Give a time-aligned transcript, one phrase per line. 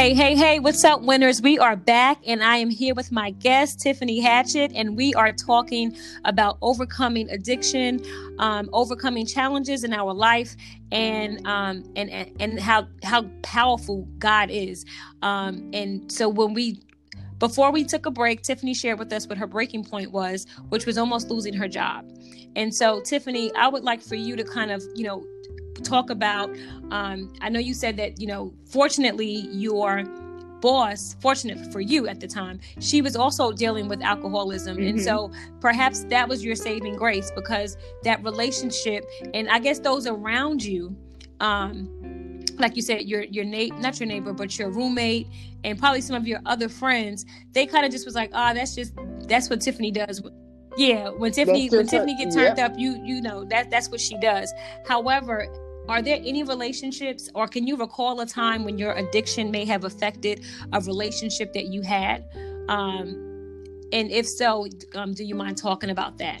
[0.00, 1.42] Hey, hey, hey, what's up, winners?
[1.42, 5.30] We are back, and I am here with my guest, Tiffany Hatchett, and we are
[5.30, 8.00] talking about overcoming addiction,
[8.38, 10.56] um, overcoming challenges in our life,
[10.90, 12.10] and um, and
[12.40, 14.86] and how how powerful God is.
[15.20, 16.80] Um, and so when we
[17.38, 20.86] before we took a break, Tiffany shared with us what her breaking point was, which
[20.86, 22.10] was almost losing her job.
[22.56, 25.26] And so, Tiffany, I would like for you to kind of, you know,
[25.80, 26.50] talk about
[26.90, 30.04] um, i know you said that you know fortunately your
[30.60, 34.88] boss fortunate for you at the time she was also dealing with alcoholism mm-hmm.
[34.88, 40.06] and so perhaps that was your saving grace because that relationship and i guess those
[40.06, 40.94] around you
[41.40, 41.88] um
[42.58, 45.26] like you said your your na- not your neighbor but your roommate
[45.64, 48.54] and probably some of your other friends they kind of just was like ah oh,
[48.54, 50.22] that's just that's what tiffany does
[50.76, 52.66] yeah when tiffany when tiffany get turned yeah.
[52.66, 54.52] up you you know that that's what she does
[54.86, 55.46] however
[55.90, 59.82] are there any relationships, or can you recall a time when your addiction may have
[59.82, 62.24] affected a relationship that you had?
[62.68, 63.08] Um,
[63.92, 66.40] and if so, um, do you mind talking about that?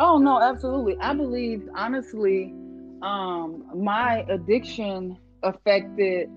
[0.00, 0.96] Oh no, absolutely.
[1.00, 2.52] I believe honestly,
[3.00, 6.28] um, my addiction affected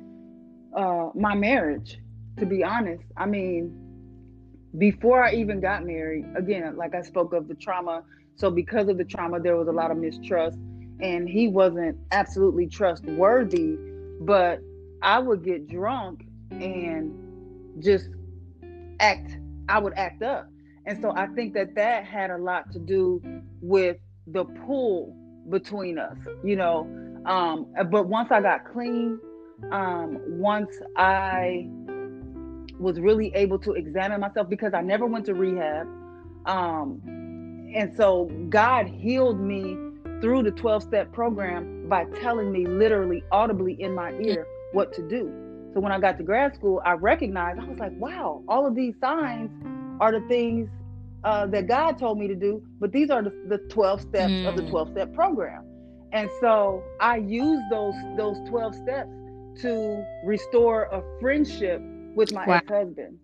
[0.75, 1.97] uh, my marriage.
[2.38, 3.75] To be honest, I mean,
[4.78, 8.03] before I even got married, again, like I spoke of the trauma
[8.38, 10.58] so because of the trauma, there was a lot of mistrust,
[11.00, 13.78] and he wasn't absolutely trustworthy.
[14.22, 14.62] But
[15.02, 17.14] I would get drunk and
[17.80, 18.10] just
[19.00, 19.38] act.
[19.70, 20.50] I would act up,
[20.86, 23.22] and so I think that that had a lot to do
[23.62, 25.16] with the pull
[25.50, 26.18] between us.
[26.44, 26.88] You know,
[27.26, 29.20] um, but once I got clean,
[29.72, 31.68] um, once I
[32.80, 35.88] was really able to examine myself because I never went to rehab.
[36.46, 37.02] Um,
[37.73, 39.78] and so God healed me
[40.22, 45.08] through the 12 step program by telling me literally audibly in my ear what to
[45.08, 45.32] do.
[45.74, 48.75] So when I got to grad school, I recognized, I was like, wow, all of
[48.75, 49.52] these signs
[50.00, 50.69] are the things
[51.24, 54.47] uh, that God told me to do, but these are the, the 12 steps mm.
[54.47, 55.64] of the 12 step program.
[56.14, 59.09] And so I used those those 12 steps
[59.62, 61.81] to restore a friendship
[62.16, 62.56] with my wow.
[62.56, 63.20] ex-husband.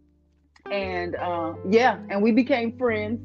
[0.70, 3.20] And uh, yeah, and we became friends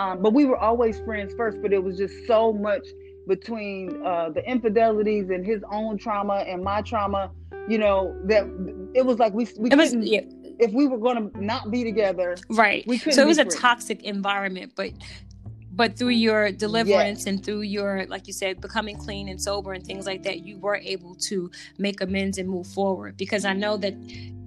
[0.00, 2.86] um, but we were always friends first, but it was just so much
[3.28, 7.30] between uh, the infidelities and his own trauma and my trauma,
[7.68, 8.44] you know, that
[8.94, 10.22] it was like we, we was, couldn't, yeah.
[10.58, 12.38] if we were going to not be together.
[12.48, 12.86] Right.
[12.86, 14.92] We couldn't so it was a toxic environment, but
[15.72, 17.26] but through your deliverance yes.
[17.26, 20.58] and through your like you said becoming clean and sober and things like that you
[20.58, 23.94] were able to make amends and move forward because i know that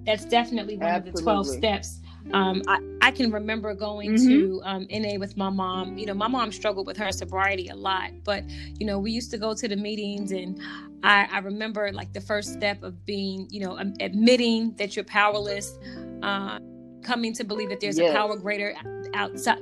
[0.04, 1.10] that's definitely one Absolutely.
[1.10, 2.00] of the 12 steps
[2.32, 4.28] um, I, I can remember going mm-hmm.
[4.28, 5.98] to um, NA with my mom.
[5.98, 8.44] You know, my mom struggled with her sobriety a lot, but
[8.78, 10.58] you know, we used to go to the meetings, and
[11.02, 15.78] I, I remember like the first step of being, you know, admitting that you're powerless,
[16.22, 16.58] uh,
[17.02, 18.10] coming to believe that there's yes.
[18.10, 18.74] a power greater
[19.12, 19.58] outside,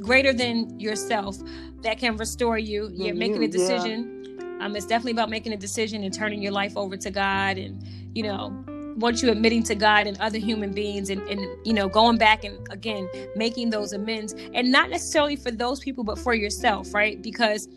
[0.00, 1.36] greater than yourself
[1.82, 2.88] that can restore you.
[2.94, 4.12] You're making a decision.
[4.38, 4.64] Yeah.
[4.64, 7.84] Um, it's definitely about making a decision and turning your life over to God, and
[8.14, 8.64] you know
[8.96, 12.44] once you're admitting to God and other human beings and, and you know going back
[12.44, 14.34] and again making those amends.
[14.54, 17.20] And not necessarily for those people but for yourself right?
[17.22, 17.68] Because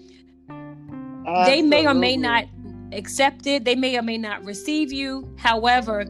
[0.49, 1.45] Absolutely.
[1.45, 2.45] they may or may not
[2.91, 3.65] accept it.
[3.65, 5.33] They may or may not receive you.
[5.37, 6.05] However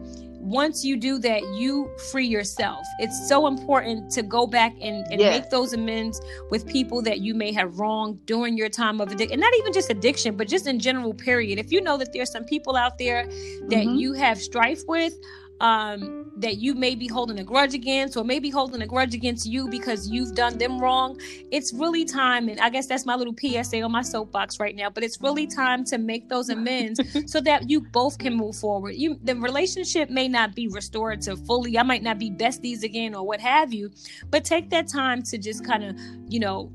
[0.50, 2.84] once you do that, you free yourself.
[2.98, 5.40] It's so important to go back and, and yes.
[5.40, 9.34] make those amends with people that you may have wronged during your time of addiction.
[9.34, 11.60] And not even just addiction, but just in general, period.
[11.60, 13.96] If you know that there's some people out there that mm-hmm.
[13.96, 15.14] you have strife with,
[15.60, 19.46] um, that you may be holding a grudge against, or maybe holding a grudge against
[19.46, 21.20] you because you've done them wrong.
[21.52, 24.90] It's really time, and I guess that's my little PSA on my soapbox right now.
[24.90, 28.96] But it's really time to make those amends so that you both can move forward.
[28.96, 31.78] You, the relationship may not be restored to fully.
[31.78, 33.92] I might not be besties again, or what have you.
[34.30, 36.00] But take that time to just kind of,
[36.30, 36.72] you know,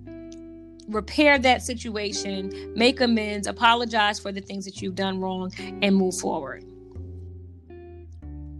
[0.88, 5.50] repair that situation, make amends, apologize for the things that you've done wrong,
[5.80, 6.64] and move forward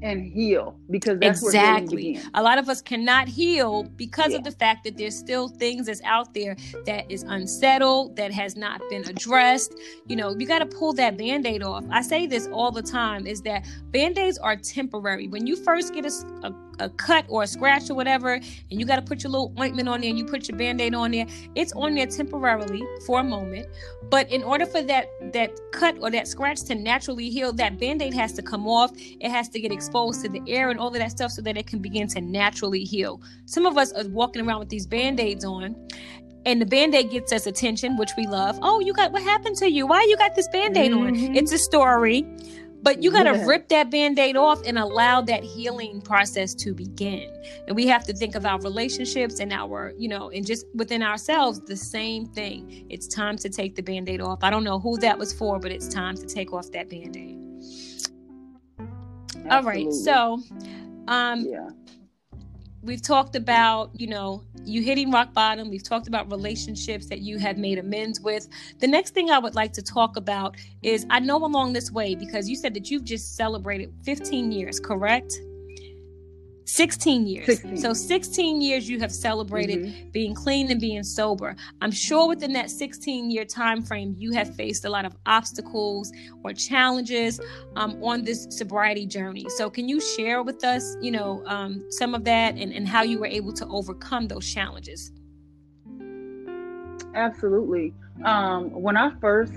[0.04, 2.20] and heal because that's exactly.
[2.34, 4.38] a lot of us cannot heal because yeah.
[4.38, 6.54] of the fact that there's still things that's out there
[6.84, 9.74] that is unsettled that has not been addressed.
[10.06, 11.84] You know you got to pull that band-aid off.
[11.90, 15.26] I say this all the time is that band-aids are temporary.
[15.26, 16.12] When you first get a,
[16.42, 19.52] a a cut or a scratch or whatever, and you got to put your little
[19.58, 23.20] ointment on there and you put your band-aid on there, it's on there temporarily for
[23.20, 23.66] a moment.
[24.10, 28.14] But in order for that that cut or that scratch to naturally heal, that band-aid
[28.14, 28.92] has to come off.
[28.96, 31.56] It has to get exposed to the air and all of that stuff so that
[31.56, 33.20] it can begin to naturally heal.
[33.46, 35.76] Some of us are walking around with these band-aids on
[36.46, 39.70] and the band-aid gets us attention which we love oh you got what happened to
[39.70, 41.28] you why you got this band-aid mm-hmm.
[41.28, 42.26] on it's a story
[42.84, 43.46] but you got to yeah.
[43.46, 47.28] rip that band-aid off and allow that healing process to begin.
[47.66, 51.02] And we have to think of our relationships and our you know and just within
[51.02, 52.86] ourselves the same thing.
[52.90, 54.44] It's time to take the band-aid off.
[54.44, 57.40] I don't know who that was for but it's time to take off that band-aid.
[59.46, 59.50] Absolutely.
[59.50, 60.40] all right so
[61.08, 61.68] um yeah
[62.84, 65.70] we've talked about you know you hitting rock bottom.
[65.70, 68.48] We've talked about relationships that you have made amends with.
[68.78, 72.14] The next thing i would like to talk about is i know along this way
[72.14, 75.34] because you said that you've just celebrated 15 years correct
[76.64, 77.46] 16 years.
[77.46, 77.76] 16.
[77.76, 80.08] So 16 years you have celebrated mm-hmm.
[80.10, 81.56] being clean and being sober.
[81.80, 86.10] I'm sure within that 16 year time frame you have faced a lot of obstacles
[86.42, 87.40] or challenges
[87.76, 89.46] um, on this sobriety journey.
[89.56, 93.02] So can you share with us, you know, um, some of that and, and how
[93.02, 95.12] you were able to overcome those challenges?
[97.14, 97.94] Absolutely.
[98.24, 99.52] Um, when I first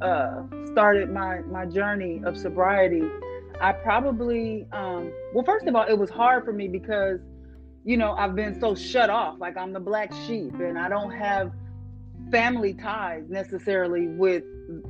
[0.00, 0.42] uh,
[0.72, 3.02] started my my journey of sobriety,
[3.60, 7.20] I probably, um, well, first of all, it was hard for me because,
[7.84, 9.38] you know, I've been so shut off.
[9.38, 11.52] Like I'm the black sheep and I don't have
[12.30, 14.44] family ties necessarily with,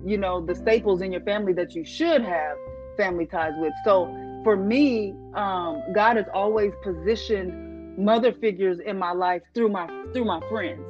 [0.05, 2.56] you know, the staples in your family that you should have
[2.96, 3.72] family ties with.
[3.84, 4.06] So
[4.44, 10.25] for me, um, God has always positioned mother figures in my life through my through
[10.25, 10.82] my friends.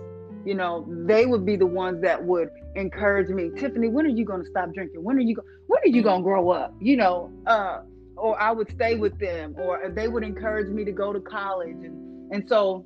[0.44, 4.24] You know, they would be the ones that would encourage me, Tiffany, when are you
[4.24, 5.02] going to stop drinking?
[5.04, 6.74] When are you go- when are you going to grow up?
[6.80, 7.80] You know, uh,
[8.16, 11.76] or I would stay with them, or they would encourage me to go to college,
[11.84, 12.84] and and so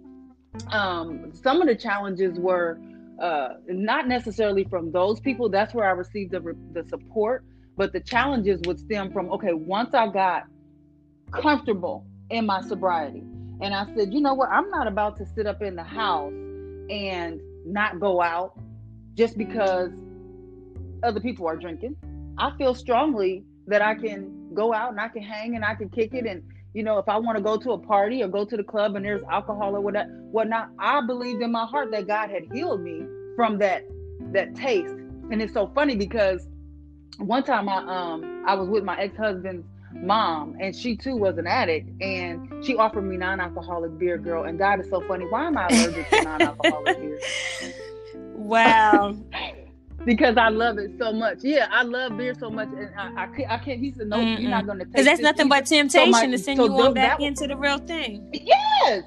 [0.71, 2.81] um, some of the challenges were
[3.21, 5.49] uh, not necessarily from those people.
[5.49, 7.45] That's where I received the the support,
[7.77, 10.45] but the challenges would stem from okay, once I got
[11.31, 13.23] comfortable in my sobriety,
[13.61, 16.33] and I said, you know what, I'm not about to sit up in the house
[16.91, 18.59] and not go out
[19.15, 19.91] just because
[21.03, 21.97] other people are drinking.
[22.39, 25.89] I feel strongly that I can go out and I can hang and I can
[25.89, 26.27] kick it.
[26.27, 26.43] And,
[26.75, 28.97] you know, if I want to go to a party or go to the club
[28.97, 32.81] and there's alcohol or whatnot, whatnot, I believed in my heart that God had healed
[32.81, 33.85] me from that
[34.33, 34.95] that taste.
[35.31, 36.47] And it's so funny because
[37.19, 41.47] one time I um I was with my ex-husband's mom and she too was an
[41.47, 45.25] addict and she offered me non-alcoholic beer girl and God is so funny.
[45.27, 47.21] Why am I allergic to non-alcoholic beer?
[48.35, 49.17] Wow.
[50.05, 51.39] because I love it so much.
[51.43, 53.81] Yeah, I love beer so much, and I, I, can't, I can't.
[53.81, 54.41] He said, "No, Mm-mm.
[54.41, 56.73] you're not going to Because that's nothing but temptation so my, to send so you
[56.73, 58.29] on back into the real thing.
[58.33, 59.05] Yes,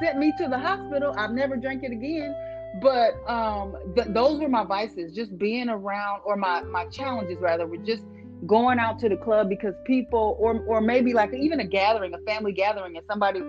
[0.00, 1.14] sent me to the hospital.
[1.16, 2.34] I've never drank it again.
[2.80, 5.14] But um, th- those were my vices.
[5.14, 8.02] Just being around, or my my challenges rather, were just
[8.46, 12.18] going out to the club because people, or or maybe like even a gathering, a
[12.18, 13.40] family gathering, and somebody,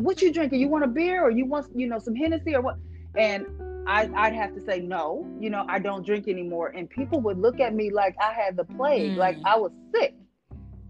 [0.00, 0.60] what you drinking?
[0.60, 2.76] You want a beer, or you want you know some Hennessy, or what?
[3.16, 3.46] And
[3.86, 6.68] I, would have to say no, you know, I don't drink anymore.
[6.68, 9.16] And people would look at me like I had the plague, mm.
[9.16, 10.14] like I was sick.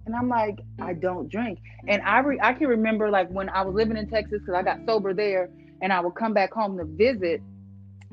[0.04, 1.60] And I'm like, I don't drink.
[1.86, 4.62] And I re- I can remember like when I was living in Texas because I
[4.62, 5.48] got sober there,
[5.80, 7.40] and I would come back home to visit,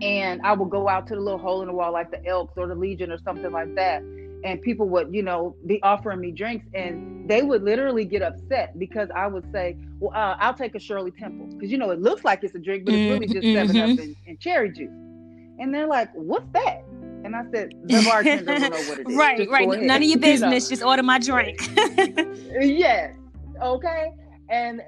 [0.01, 2.53] and I would go out to the little hole in the wall like the Elks
[2.57, 4.03] or the Legion or something like that,
[4.43, 8.77] and people would you know be offering me drinks and they would literally get upset
[8.79, 11.47] because i would say well uh, i'll take a shirley temple.
[11.47, 13.73] Because you know it looks like it's a drink but it's really just mm-hmm.
[13.73, 14.89] 7 up and, and, cherry juice.
[15.59, 16.83] And they're like what's that?
[17.23, 19.15] And i said the bartender will know what it is.
[19.15, 19.81] Right just right.
[19.81, 20.69] none of your business you know?
[20.69, 21.69] just order my drink.
[22.59, 23.13] Yes.
[23.61, 24.11] Okay?
[24.49, 24.81] And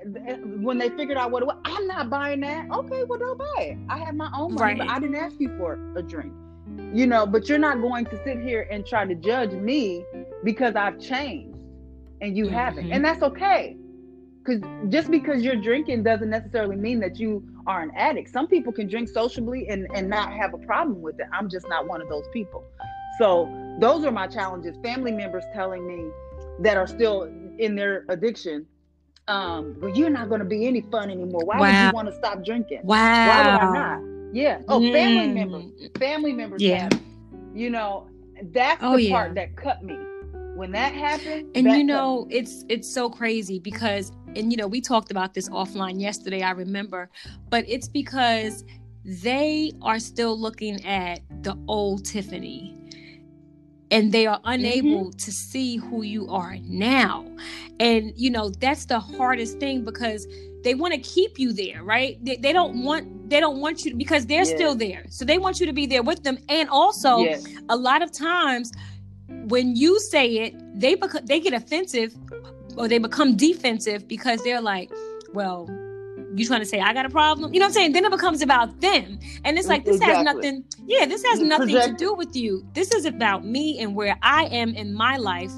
[0.64, 2.68] when they figured out what it was, I'm not buying that.
[2.72, 3.78] Okay, well, don't buy it.
[3.90, 4.78] I have my own money, right.
[4.80, 6.34] but I didn't ask you for a drink
[6.94, 10.06] you know but you're not going to sit here and try to judge me
[10.44, 11.58] because i've changed
[12.22, 12.56] and you mm-hmm.
[12.56, 13.78] haven't and that's okay
[14.44, 18.30] because just because you're drinking doesn't necessarily mean that you are an addict.
[18.30, 21.28] Some people can drink sociably and and not have a problem with it.
[21.32, 22.64] I'm just not one of those people.
[23.20, 23.50] So
[23.80, 24.76] those are my challenges.
[24.84, 26.10] Family members telling me
[26.60, 27.24] that are still
[27.60, 28.66] in their addiction
[29.28, 31.46] um well you're not going to be any fun anymore.
[31.46, 31.66] Why wow.
[31.66, 32.82] would you want to stop drinking?
[32.84, 34.62] Wow why would i not yeah.
[34.68, 34.92] Oh, mm.
[34.92, 35.90] family members.
[35.98, 36.62] Family members.
[36.62, 36.84] Yeah.
[36.84, 37.02] Have,
[37.54, 38.10] you know,
[38.52, 39.98] that's oh, the part that cut me.
[40.56, 44.82] When that happened, and you know, it's it's so crazy because, and you know, we
[44.82, 46.42] talked about this offline yesterday.
[46.42, 47.10] I remember,
[47.50, 48.66] but it's because
[49.06, 52.78] they are still looking at the old Tiffany
[53.92, 55.18] and they are unable mm-hmm.
[55.18, 57.26] to see who you are now.
[57.80, 60.28] And you know, that's the hardest thing because
[60.64, 63.96] they want to keep you there right they, they, don't want they don't want you
[63.96, 64.56] because they're yeah.
[64.56, 67.40] still there so they want you to be there with them and also yeah.
[67.70, 68.72] a lot of times
[69.28, 72.14] when you say it they become they get offensive
[72.78, 74.92] or they become defensive because they're like
[75.34, 75.68] well
[76.36, 77.54] you trying to say I got a problem?
[77.54, 77.94] You know what I'm saying?
[77.94, 79.20] Then it becomes about them.
[79.44, 80.16] And it's like this exactly.
[80.16, 82.66] has nothing, yeah, this has nothing to do with you.
[82.74, 85.52] This is about me and where I am in my life.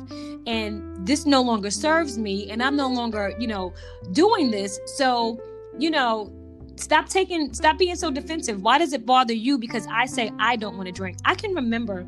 [0.45, 2.49] And this no longer serves me.
[2.49, 3.73] And I'm no longer, you know,
[4.11, 4.79] doing this.
[4.97, 5.39] So,
[5.77, 6.31] you know,
[6.75, 8.61] stop taking stop being so defensive.
[8.61, 9.57] Why does it bother you?
[9.57, 11.17] Because I say I don't want to drink.
[11.25, 12.07] I can remember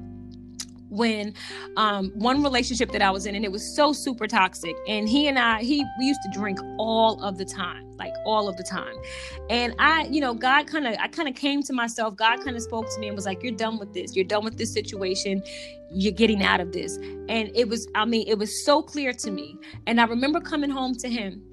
[0.96, 1.34] when
[1.78, 4.76] um, one relationship that I was in, and it was so super toxic.
[4.88, 8.48] And he and I, he we used to drink all of the time, like all
[8.48, 8.96] of the time.
[9.50, 12.16] And I, you know, God kind of, I kind of came to myself.
[12.16, 14.16] God kind of spoke to me and was like, "You're done with this.
[14.16, 15.44] You're done with this situation.
[15.92, 16.98] You're getting out of this."
[17.30, 19.58] And it was, I mean, it was so clear to me.
[19.88, 21.44] And I remember coming home to him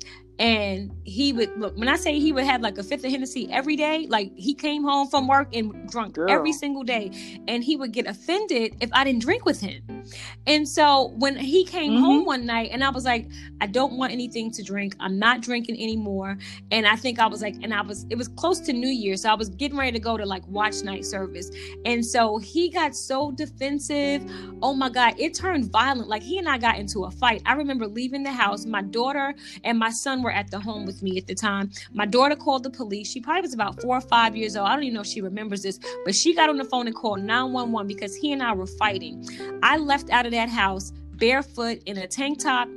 [0.43, 3.49] and he would look when I say he would have like a fifth of Hennessy
[3.53, 6.29] every day, like he came home from work and drunk Girl.
[6.29, 7.13] every single day,
[7.47, 10.05] and he would get offended if I didn't drink with him.
[10.49, 12.03] And so when he came mm-hmm.
[12.03, 13.31] home one night, and I was like,
[13.61, 14.97] I don't want anything to drink.
[14.99, 16.37] I'm not drinking anymore.
[16.73, 19.17] And I think I was like, and I was, it was close to New Year,
[19.17, 21.53] so I was getting ready to go to like watch night service,
[21.85, 24.29] and so he got so defensive.
[24.61, 26.09] Oh my God, it turned violent.
[26.09, 27.43] Like he and I got into a fight.
[27.47, 28.67] I remember leaving the house.
[28.67, 31.71] My daughter and my son were at the home with me at the time.
[31.93, 33.11] My daughter called the police.
[33.11, 34.69] She probably was about four or five years old.
[34.69, 36.97] I don't even know if she remembers this, but she got on the phone and
[36.97, 39.27] called 911 because he and I were fighting.
[39.63, 42.69] I left out of that house barefoot in a tank top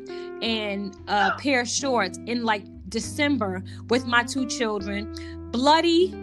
[0.41, 5.11] and a pair of shorts in like December with my two children,
[5.51, 6.13] bloody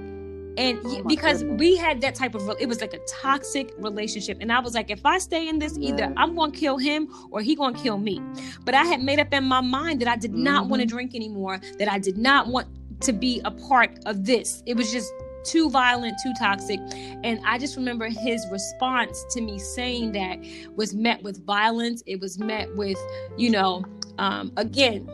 [0.58, 1.60] and oh because goodness.
[1.60, 4.38] we had that type of it was like a toxic relationship.
[4.40, 7.40] And i was like if i stay in this either i'm gonna kill him or
[7.40, 8.20] he gonna kill me.
[8.64, 10.70] But i had made up in my mind that i did not mm-hmm.
[10.70, 12.68] want to drink anymore that i did not want
[13.00, 14.62] to be a part of this.
[14.64, 15.12] It was just
[15.44, 16.78] too violent too toxic.
[17.24, 20.38] And i just remember his response to me saying that
[20.76, 22.02] was met with violence.
[22.06, 22.98] It was met with
[23.36, 23.84] you know
[24.18, 25.08] um, again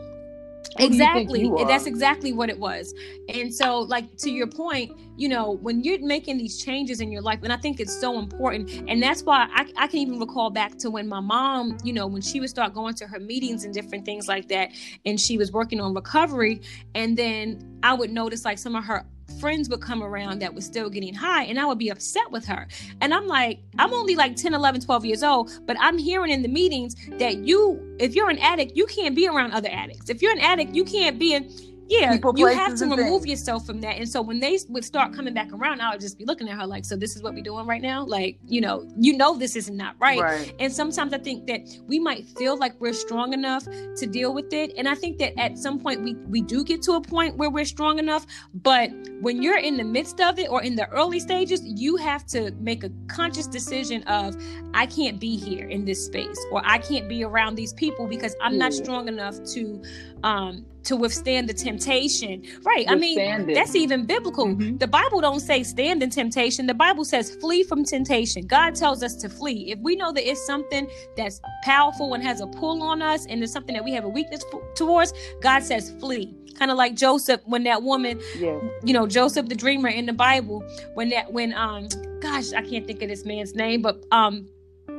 [0.77, 1.51] exactly.
[1.67, 2.93] that's exactly what it was.
[3.27, 7.21] And so like to your point you know when you're making these changes in your
[7.21, 10.49] life and i think it's so important and that's why I, I can even recall
[10.49, 13.65] back to when my mom you know when she would start going to her meetings
[13.65, 14.69] and different things like that
[15.05, 16.61] and she was working on recovery
[16.95, 19.05] and then i would notice like some of her
[19.39, 22.45] friends would come around that was still getting high and I would be upset with
[22.45, 22.67] her.
[23.01, 26.41] And I'm like, I'm only like 10, 11, 12 years old, but I'm hearing in
[26.41, 30.09] the meetings that you, if you're an addict, you can't be around other addicts.
[30.09, 31.49] If you're an addict, you can't be in
[31.89, 33.39] yeah, People, you have to remove things.
[33.39, 33.97] yourself from that.
[33.97, 36.55] And so when they would start coming back around, I would just be looking at
[36.55, 38.05] her like, so this is what we're doing right now?
[38.05, 40.19] Like, you know, you know this is not right.
[40.19, 40.53] right.
[40.59, 44.53] And sometimes I think that we might feel like we're strong enough to deal with
[44.53, 44.71] it.
[44.77, 47.49] And I think that at some point we we do get to a point where
[47.49, 48.27] we're strong enough.
[48.53, 48.91] But
[49.21, 52.51] when you're in the midst of it or in the early stages, you have to
[52.59, 54.37] make a conscious decision of
[54.75, 58.35] I can't be here in this space or I can't be around these people because
[58.41, 59.81] I'm not strong enough to
[60.23, 62.43] um to withstand the temptation.
[62.63, 62.87] Right.
[62.89, 63.53] Withstand I mean, it.
[63.53, 64.47] that's even biblical.
[64.47, 64.77] Mm-hmm.
[64.77, 66.65] The Bible don't say stand in temptation.
[66.65, 68.47] The Bible says flee from temptation.
[68.47, 69.71] God tells us to flee.
[69.71, 73.43] If we know that it's something that's powerful and has a pull on us and
[73.43, 74.43] it's something that we have a weakness
[74.75, 76.35] towards, God says flee.
[76.57, 78.59] Kind of like Joseph when that woman, yeah.
[78.83, 80.63] you know, Joseph the dreamer in the Bible,
[80.95, 81.87] when that when um
[82.19, 84.49] gosh, I can't think of this man's name, but um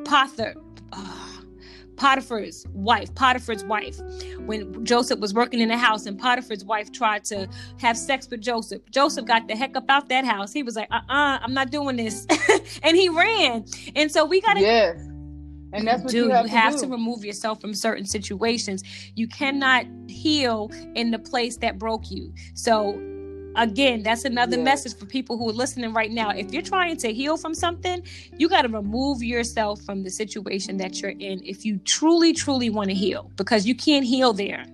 [0.05, 0.55] Potter.
[0.93, 1.30] Uh,
[2.01, 4.01] Potiphar's wife, Potiphar's wife,
[4.47, 7.47] when Joseph was working in the house and Potiphar's wife tried to
[7.79, 8.81] have sex with Joseph.
[8.91, 10.51] Joseph got the heck up out that house.
[10.51, 12.27] He was like, uh uh-uh, uh, i am not doing this.
[12.83, 13.67] and he ran.
[13.95, 14.61] And so we got to.
[14.63, 14.97] Yes.
[15.75, 16.25] And that's what do.
[16.25, 18.83] you have, you have to, to, remove yourself from certain situations.
[19.15, 22.33] You cannot heal in the place that broke you.
[22.55, 22.99] So
[23.57, 24.63] again that's another yeah.
[24.63, 26.31] message for people who are listening right now.
[26.31, 28.03] If you're trying to heal from something
[28.39, 32.71] you got to remove yourself from the situation that you're in if you truly truly
[32.71, 34.65] want to heal because you can't heal there.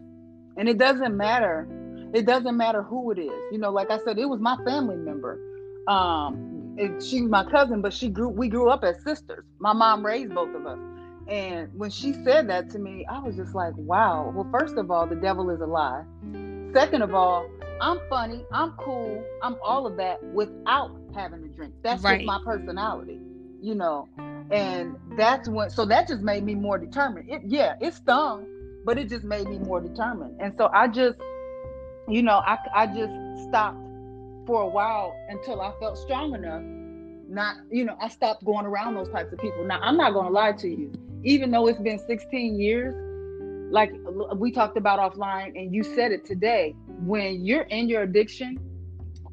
[0.56, 1.68] And it doesn't matter.
[2.14, 3.32] It doesn't matter who it is.
[3.52, 5.40] You know like i said it was my family member.
[5.88, 9.44] Um it, she's my cousin but she grew we grew up as sisters.
[9.58, 10.78] My mom raised both of us.
[11.28, 14.32] And when she said that to me i was just like wow.
[14.34, 16.04] Well first of all the devil is a lie.
[16.72, 17.48] Second of all
[17.80, 21.74] I'm funny, I'm cool, I'm all of that without having a drink.
[21.82, 22.18] That's right.
[22.18, 23.20] just my personality,
[23.60, 24.08] you know.
[24.50, 27.28] And that's when so that just made me more determined.
[27.28, 28.46] It yeah, it stung,
[28.84, 30.40] but it just made me more determined.
[30.40, 31.18] And so I just,
[32.08, 33.78] you know, I I just stopped
[34.46, 36.62] for a while until I felt strong enough.
[37.28, 39.64] Not, you know, I stopped going around those types of people.
[39.64, 40.92] Now I'm not gonna lie to you,
[41.24, 42.94] even though it's been 16 years,
[43.72, 43.92] like
[44.36, 48.58] we talked about offline and you said it today when you're in your addiction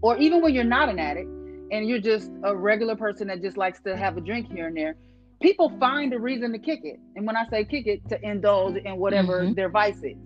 [0.02, 1.30] or even when you're not an addict
[1.72, 4.78] and you're just a regular person that just likes to have a drink here and
[4.78, 4.96] there
[5.42, 8.76] people find a reason to kick it and when i say kick it to indulge
[8.78, 9.54] in whatever mm-hmm.
[9.54, 10.18] their vice is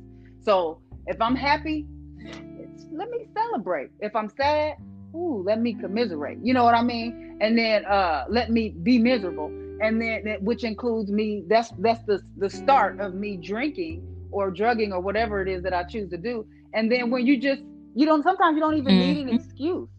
[0.41, 1.85] so if i'm happy
[2.91, 3.89] let me celebrate.
[3.99, 4.75] If I'm sad,
[5.15, 6.39] ooh, let me commiserate.
[6.41, 7.37] You know what I mean?
[7.41, 9.47] And then uh let me be miserable.
[9.81, 14.91] And then which includes me, that's that's the the start of me drinking or drugging
[14.91, 16.45] or whatever it is that I choose to do.
[16.77, 17.63] And then when you just
[17.95, 18.99] you don't sometimes you don't even mm-hmm.
[18.99, 19.35] need an mm-hmm.
[19.35, 19.89] excuse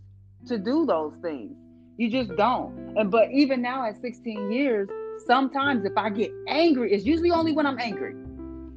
[0.47, 1.56] to do those things.
[1.97, 2.94] You just don't.
[2.97, 4.88] And but even now at 16 years,
[5.26, 8.14] sometimes if I get angry, it's usually only when I'm angry.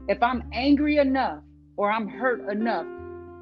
[0.08, 1.44] If I'm angry enough
[1.78, 2.88] or I'm hurt enough,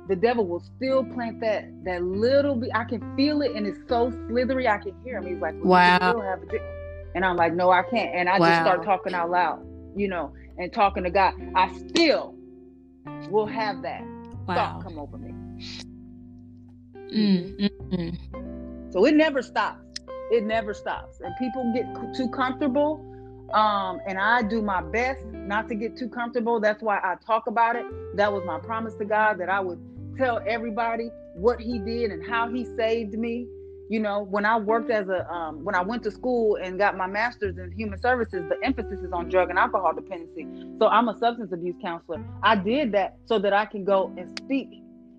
[0.10, 2.72] the devil will still plant that that little bit.
[2.76, 4.68] I can feel it, and it's so slithery.
[4.68, 5.26] I can hear him.
[5.26, 6.22] He's like, "Wow."
[7.16, 8.50] And I'm like, "No, I can't." And I wow.
[8.50, 11.34] just start talking out loud, you know, and talking to God.
[11.56, 12.36] I still
[13.30, 14.04] will have that
[14.50, 14.56] wow.
[14.56, 15.34] thought come over me.
[17.14, 17.70] Mm,
[18.92, 19.86] So it never stops.
[20.32, 23.06] It never stops, and people get too comfortable.
[23.54, 26.60] Um, and I do my best not to get too comfortable.
[26.60, 27.86] That's why I talk about it.
[28.16, 29.80] That was my promise to God that I would
[30.18, 33.48] tell everybody what he did and how he saved me.
[33.90, 36.96] You know, when I worked as a, um, when I went to school and got
[36.96, 40.48] my master's in human services, the emphasis is on drug and alcohol dependency.
[40.78, 42.24] So I'm a substance abuse counselor.
[42.44, 44.70] I did that so that I can go and speak.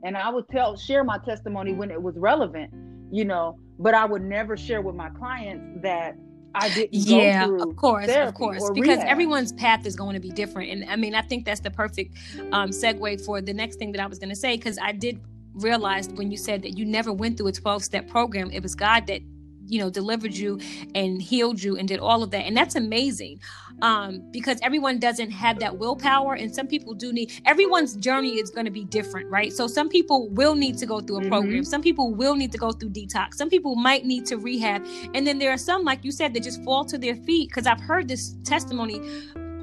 [0.05, 2.73] And I would tell, share my testimony when it was relevant,
[3.11, 6.17] you know, but I would never share with my clients that
[6.55, 9.09] I didn't yeah, of course, of course, because rehab.
[9.09, 10.71] everyone's path is going to be different.
[10.71, 12.17] And I mean, I think that's the perfect
[12.53, 15.21] um, segue for the next thing that I was going to say, because I did
[15.55, 18.75] realize when you said that you never went through a 12 step program, it was
[18.75, 19.23] God that
[19.71, 20.59] you know delivered you
[20.95, 22.45] and healed you and did all of that.
[22.45, 23.41] And that's amazing
[23.83, 28.51] um, because everyone doesn't have that willpower and some people do need everyone's journey is
[28.51, 29.53] going to be different right?
[29.53, 31.53] So some people will need to go through a program.
[31.53, 31.63] Mm-hmm.
[31.63, 33.35] some people will need to go through detox.
[33.35, 34.87] Some people might need to rehab.
[35.15, 37.67] And then there are some like you said that just fall to their feet because
[37.67, 39.01] i've heard this testimony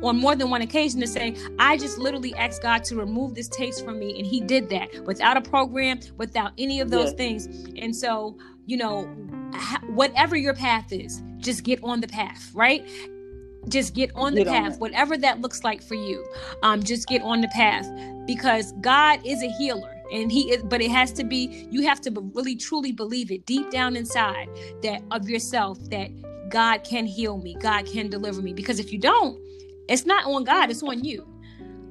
[0.04, 3.48] on more than one occasion to say, I just literally asked God to remove this
[3.48, 4.18] taste from me.
[4.18, 7.48] And He did that without a program, without any of those things.
[7.78, 9.04] And so, you know,
[9.88, 12.88] whatever your path is, just get on the path, right?
[13.70, 16.26] Just get on the get path, on whatever that looks like for you.
[16.64, 17.90] Um, just get on the path
[18.26, 22.00] because God is a healer and he is but it has to be you have
[22.02, 24.48] to really truly believe it deep down inside
[24.82, 26.10] that of yourself that
[26.50, 29.38] god can heal me god can deliver me because if you don't
[29.88, 31.28] it's not on god it's on you.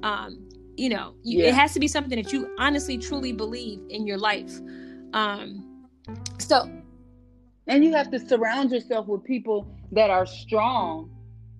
[0.03, 1.49] Um you know you, yeah.
[1.49, 4.61] it has to be something that you honestly truly believe in your life.
[5.13, 5.85] Um
[6.39, 6.71] so
[7.67, 11.11] and you have to surround yourself with people that are strong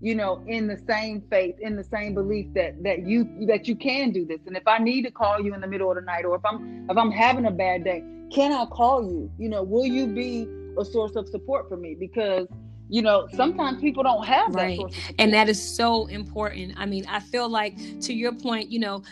[0.01, 3.75] you know in the same faith in the same belief that that you that you
[3.75, 4.41] can do this.
[4.47, 6.45] And if i need to call you in the middle of the night or if
[6.45, 9.31] i'm if i'm having a bad day can i call you?
[9.39, 11.97] You know will you be a source of support for me?
[11.99, 12.47] Because
[12.89, 14.79] you know sometimes people don't have that
[15.19, 16.75] and that is so important.
[16.77, 19.03] I mean i feel like to your point you know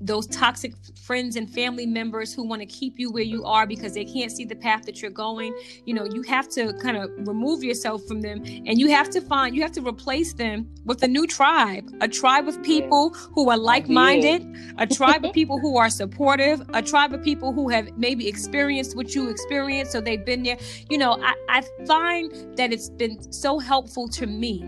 [0.00, 3.94] those toxic friends and family members who want to keep you where you are because
[3.94, 5.54] they can't see the path that you're going.
[5.84, 9.20] You know you have to kind of remove yourself from them and you have to
[9.20, 13.50] find you have to replace them with a new tribe a tribe of people who
[13.50, 14.46] are like-minded
[14.78, 18.96] a tribe of people who are supportive a tribe of people who have maybe experienced
[18.96, 20.58] what you experienced so they've been there.
[20.88, 24.64] You know i, I find that it's been so helpful to me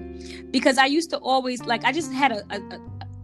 [0.51, 2.81] because i used to always like i just had a, a,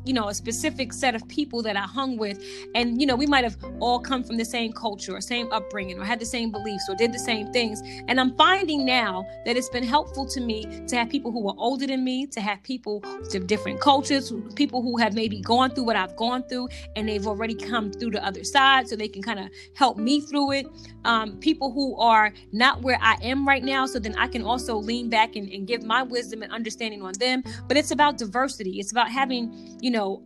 [0.09, 2.42] you know a specific set of people that i hung with.
[2.75, 5.99] And you know we might have all come from the same culture or same upbringing
[5.99, 7.83] or had the same beliefs or did the same things.
[8.09, 11.55] And i'm finding now that it's been helpful to me to have people who are
[11.59, 15.85] older than me to have people of different cultures people who have maybe gone through
[15.85, 19.23] what i've gone through and they've already come through the other side so they can
[19.23, 20.66] kind of help me through it.
[21.05, 24.77] Um, people who are not where i am right now so then i can also
[24.77, 27.42] lean back and, and give my wisdom and understanding on them.
[27.66, 28.79] But it's about diversity.
[28.81, 30.23] It's about having you know know,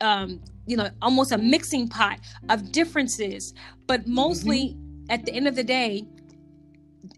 [0.00, 3.54] um, you know, almost a mixing pot of differences.
[3.86, 5.10] But mostly mm-hmm.
[5.10, 6.06] at the end of the day,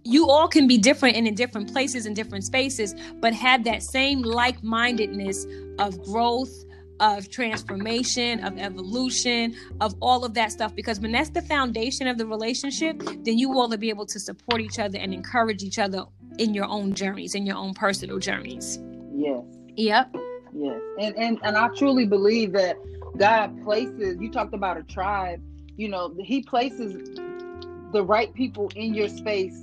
[0.05, 3.83] you all can be different and in different places and different spaces, but have that
[3.83, 5.47] same like mindedness
[5.79, 6.53] of growth,
[7.01, 10.75] of transformation, of evolution, of all of that stuff.
[10.75, 14.21] Because when that's the foundation of the relationship, then you all will be able to
[14.21, 16.05] support each other and encourage each other
[16.39, 18.79] in your own journeys, in your own personal journeys.
[19.15, 19.45] Yes.
[19.77, 20.17] Yep.
[20.53, 20.81] Yes.
[20.99, 22.77] And and and I truly believe that
[23.17, 25.43] God places you talked about a tribe,
[25.77, 27.19] you know, he places
[27.93, 29.57] the right people in your space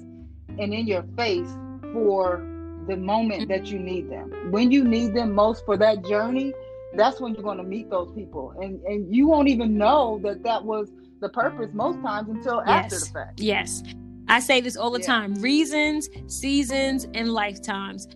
[0.57, 1.49] and in your face
[1.93, 2.45] for
[2.87, 4.51] the moment that you need them.
[4.51, 6.53] When you need them most for that journey,
[6.95, 10.43] that's when you're going to meet those people and and you won't even know that
[10.43, 12.85] that was the purpose most times until yes.
[12.85, 13.39] after the fact.
[13.39, 13.83] Yes.
[14.27, 15.07] I say this all the yeah.
[15.07, 18.07] time reasons, seasons, and lifetimes.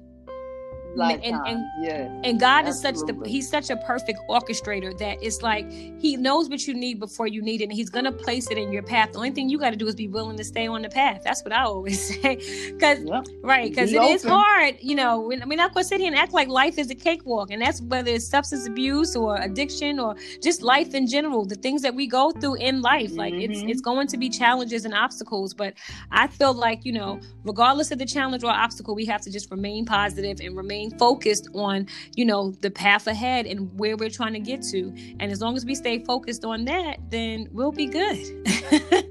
[1.02, 2.12] And, and, yes.
[2.24, 2.70] and God Absolutely.
[2.70, 6.74] is such the he's such a perfect orchestrator that it's like he knows what you
[6.74, 9.12] need before you need it and he's gonna place it in your path.
[9.12, 11.22] The only thing you gotta do is be willing to stay on the path.
[11.24, 12.36] That's what I always say.
[12.80, 13.26] Cause yep.
[13.42, 14.16] right, because it open.
[14.16, 15.20] is hard, you know.
[15.22, 18.12] We're not gonna sit here and act like life is a cakewalk, and that's whether
[18.12, 22.32] it's substance abuse or addiction or just life in general, the things that we go
[22.32, 23.12] through in life.
[23.14, 23.52] Like mm-hmm.
[23.52, 25.54] it's it's going to be challenges and obstacles.
[25.54, 25.74] But
[26.12, 29.50] I feel like, you know, regardless of the challenge or obstacle, we have to just
[29.52, 34.34] remain positive and remain focused on, you know, the path ahead and where we're trying
[34.34, 34.94] to get to.
[35.20, 38.18] And as long as we stay focused on that, then we'll be good.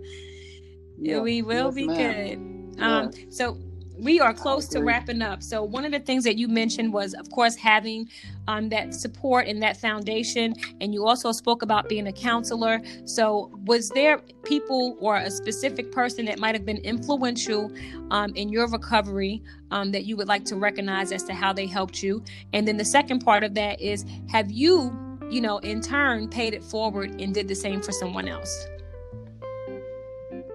[0.98, 2.72] yeah, we will yes, be ma'am.
[2.72, 2.82] good.
[2.82, 3.58] Um, so
[3.98, 5.42] we are close to wrapping up.
[5.42, 8.08] So one of the things that you mentioned was, of course, having
[8.48, 10.54] um, that support and that foundation.
[10.80, 12.80] And you also spoke about being a counselor.
[13.04, 17.70] So was there people or a specific person that might have been influential
[18.10, 21.66] um, in your recovery um, that you would like to recognize as to how they
[21.66, 22.22] helped you?
[22.52, 24.96] And then the second part of that is, have you,
[25.30, 28.66] you know, in turn, paid it forward and did the same for someone else?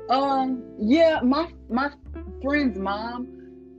[0.10, 1.91] Um, yeah, my my
[2.41, 3.28] friend's mom,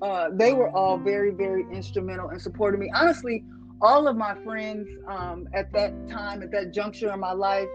[0.03, 2.91] uh, they were all very, very instrumental in supporting me.
[2.95, 3.45] Honestly,
[3.81, 7.69] all of my friends um, at that time, at that juncture in my life,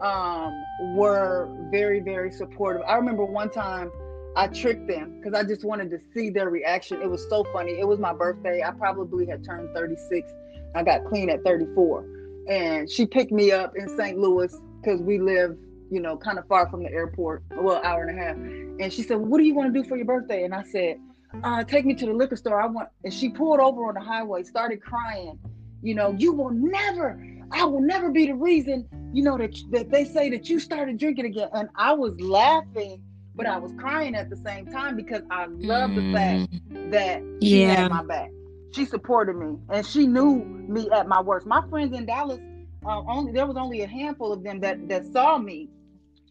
[0.00, 0.62] um,
[0.94, 2.82] were very, very supportive.
[2.86, 3.90] I remember one time
[4.36, 7.00] I tricked them because I just wanted to see their reaction.
[7.00, 7.72] It was so funny.
[7.78, 8.62] It was my birthday.
[8.62, 10.30] I probably had turned 36.
[10.74, 12.04] I got clean at 34.
[12.48, 14.18] And she picked me up in St.
[14.18, 15.56] Louis because we live
[15.90, 18.36] you know, kind of far from the airport, well, hour and a half.
[18.36, 20.44] And she said, What do you want to do for your birthday?
[20.44, 20.96] And I said,
[21.44, 22.60] uh, Take me to the liquor store.
[22.60, 25.38] I want, and she pulled over on the highway, started crying.
[25.82, 27.22] You know, you will never,
[27.52, 30.98] I will never be the reason, you know, that, that they say that you started
[30.98, 31.48] drinking again.
[31.52, 33.02] And I was laughing,
[33.34, 36.90] but I was crying at the same time because I love the fact mm.
[36.90, 37.74] that she yeah.
[37.74, 38.30] had my back.
[38.72, 41.46] She supported me and she knew me at my worst.
[41.46, 42.40] My friends in Dallas,
[42.86, 45.68] uh, only there was only a handful of them that that saw me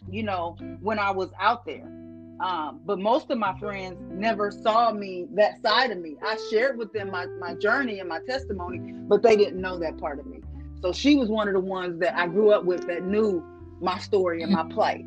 [0.10, 1.92] you know, when I was out there.
[2.40, 6.18] Um, but most of my friends never saw me that side of me.
[6.22, 9.98] I shared with them my, my journey and my testimony, but they didn't know that
[9.98, 10.42] part of me.
[10.82, 13.44] So she was one of the ones that I grew up with that knew
[13.80, 15.06] my story and my plight.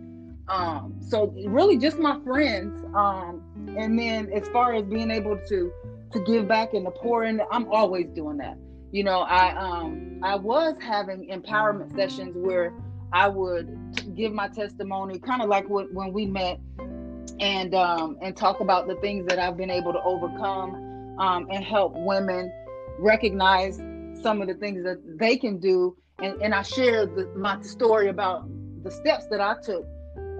[0.48, 2.82] Um, so really just my friends.
[2.94, 3.42] Um,
[3.76, 5.72] and then as far as being able to
[6.10, 8.56] to give back and to pour in, I'm always doing that.
[8.90, 12.72] You know, I um I was having empowerment sessions where
[13.12, 16.58] I would give my testimony, kind of like when we met,
[17.40, 21.64] and um, and talk about the things that I've been able to overcome, um, and
[21.64, 22.52] help women
[22.98, 23.76] recognize
[24.22, 25.96] some of the things that they can do.
[26.20, 28.48] And, and I shared the, my story about
[28.82, 29.84] the steps that I took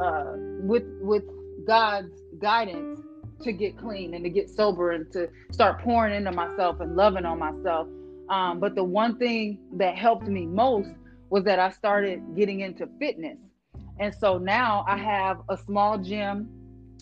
[0.03, 1.25] uh, with with
[1.67, 3.01] God's guidance
[3.43, 7.25] to get clean and to get sober and to start pouring into myself and loving
[7.25, 7.87] on myself.
[8.29, 10.91] Um, but the one thing that helped me most
[11.31, 13.39] was that I started getting into fitness.
[13.99, 16.49] And so now I have a small gym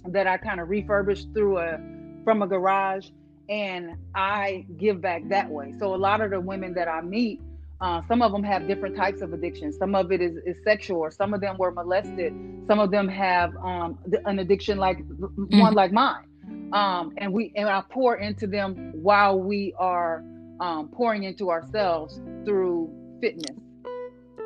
[0.08, 1.78] that I kind of refurbished through a
[2.24, 3.08] from a garage
[3.48, 5.74] and I give back that way.
[5.78, 7.40] So a lot of the women that I meet,
[7.80, 9.76] uh, some of them have different types of addictions.
[9.78, 12.32] Some of it is, is sexual, or some of them were molested.
[12.66, 15.60] Some of them have um, an addiction like mm-hmm.
[15.60, 16.24] one like mine.
[16.72, 20.24] Um, and we and I pour into them while we are
[20.60, 22.90] um, pouring into ourselves through
[23.20, 23.56] fitness.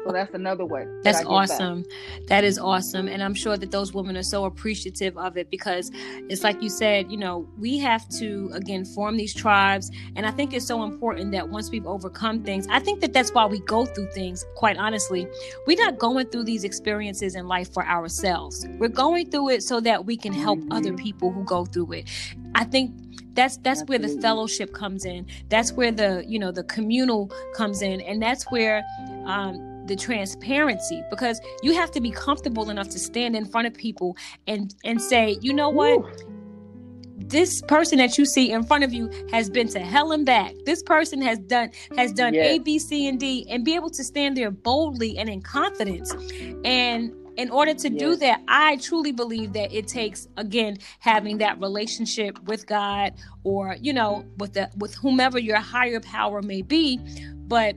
[0.04, 0.84] So that's another way.
[0.84, 1.84] That that's awesome.
[2.28, 3.06] That is awesome.
[3.06, 6.70] And I'm sure that those women are so appreciative of it because it's like you
[6.70, 9.90] said, you know, we have to, again, form these tribes.
[10.16, 13.32] And I think it's so important that once we've overcome things, I think that that's
[13.32, 15.28] why we go through things, quite honestly.
[15.66, 19.80] We're not going through these experiences in life for ourselves, we're going through it so
[19.80, 20.72] that we can help mm-hmm.
[20.72, 22.08] other people who go through it.
[22.54, 22.92] I think
[23.34, 24.06] that's that's Absolutely.
[24.06, 28.22] where the fellowship comes in that's where the you know the communal comes in and
[28.22, 28.82] that's where
[29.24, 33.74] um the transparency because you have to be comfortable enough to stand in front of
[33.74, 34.16] people
[34.46, 35.90] and and say, you know what?
[35.90, 36.08] Ooh.
[37.16, 40.52] This person that you see in front of you has been to hell and back.
[40.64, 42.56] This person has done has done yes.
[42.56, 46.14] A, B, C, and D, and be able to stand there boldly and in confidence.
[46.64, 47.98] And in order to yes.
[47.98, 53.14] do that, I truly believe that it takes again having that relationship with God
[53.44, 56.98] or you know with the with whomever your higher power may be,
[57.46, 57.76] but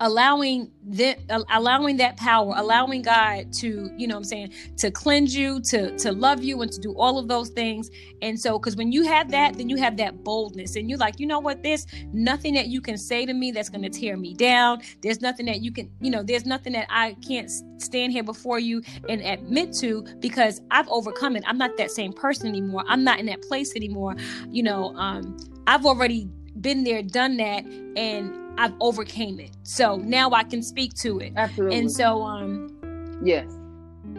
[0.00, 1.18] allowing that
[1.50, 6.12] allowing that power allowing god to you know i'm saying to cleanse you to to
[6.12, 7.90] love you and to do all of those things.
[8.22, 11.18] And so because when you have that then you have that boldness and you're like
[11.20, 11.62] you know what?
[11.62, 14.82] There's nothing that you can say to me that's going to tear me down.
[15.02, 18.58] There's nothing that you can you know there's nothing that i can't stand here before
[18.58, 21.44] you and admit to because i've overcome it.
[21.46, 22.84] I'm not that same person anymore.
[22.86, 24.16] I'm not in that place anymore.
[24.50, 26.28] You know um i've already
[26.60, 29.50] been there, done that, and I've overcame it.
[29.62, 31.32] So now I can speak to it.
[31.36, 31.78] Absolutely.
[31.78, 33.46] And so, um, yes,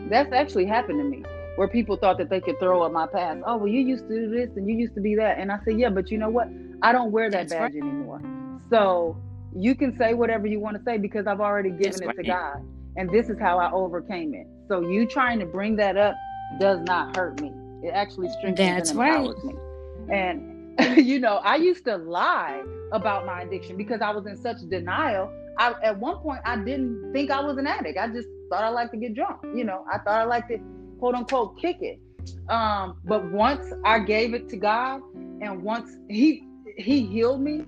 [0.09, 1.23] that's actually happened to me
[1.55, 3.39] where people thought that they could throw up my past.
[3.45, 5.39] Oh, well, you used to do this and you used to be that.
[5.39, 6.47] And I said, yeah, but you know what?
[6.81, 7.81] I don't wear that That's badge right.
[7.81, 8.21] anymore.
[8.69, 9.17] So
[9.55, 12.23] you can say whatever you want to say because I've already given That's it to.
[12.23, 12.63] God.
[12.95, 14.47] And this is how I overcame it.
[14.67, 16.15] So you trying to bring that up
[16.59, 17.51] does not hurt me.
[17.83, 19.19] It actually strengthens That's and right.
[19.19, 19.55] empowers me.
[20.11, 24.57] And you know, I used to lie about my addiction because I was in such
[24.69, 25.29] denial.
[25.57, 27.97] I at one point I didn't think I was an addict.
[27.97, 29.41] I just thought I liked to get drunk.
[29.53, 30.59] You know, I thought I liked to
[30.99, 31.99] quote unquote kick it.
[32.49, 35.01] Um, but once I gave it to God
[35.41, 36.43] and once he
[36.77, 37.65] he healed me,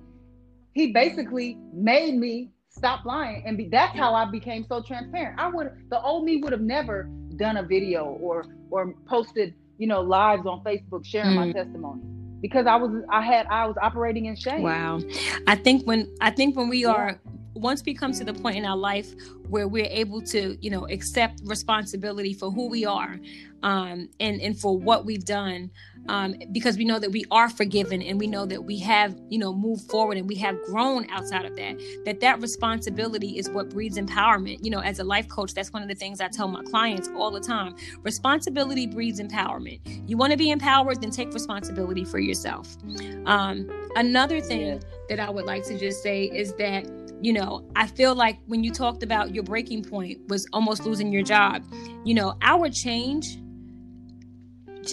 [0.72, 5.38] he basically made me stop lying and be, that's how I became so transparent.
[5.38, 9.86] I would the old me would have never done a video or or posted, you
[9.86, 11.52] know, lives on Facebook sharing my Mm.
[11.52, 12.02] testimony
[12.40, 14.62] because I was I had I was operating in shame.
[14.62, 15.00] Wow.
[15.46, 16.90] I think when I think when we Yeah.
[16.90, 17.20] are
[17.54, 19.12] once we come to the point in our life
[19.48, 23.18] where we're able to, you know, accept responsibility for who we are,
[23.62, 25.70] um, and and for what we've done,
[26.08, 29.38] um, because we know that we are forgiven and we know that we have, you
[29.38, 31.78] know, moved forward and we have grown outside of that.
[32.04, 34.64] That that responsibility is what breeds empowerment.
[34.64, 37.08] You know, as a life coach, that's one of the things I tell my clients
[37.16, 37.74] all the time.
[38.02, 39.80] Responsibility breeds empowerment.
[40.08, 42.76] You want to be empowered, then take responsibility for yourself.
[43.26, 44.82] Um, another thing Yes.
[45.08, 46.86] that I would like to just say is that,
[47.22, 51.12] you know, I feel like when you talked about your breaking point was almost losing
[51.12, 51.64] your job,
[52.04, 53.38] you know, our change